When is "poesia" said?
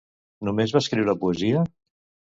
1.25-1.63